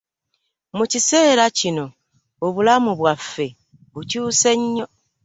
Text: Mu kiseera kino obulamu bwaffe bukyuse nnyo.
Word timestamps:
Mu 0.77 0.85
kiseera 0.91 1.45
kino 1.57 1.85
obulamu 2.45 2.91
bwaffe 2.99 3.47
bukyuse 3.93 4.51
nnyo. 4.59 4.85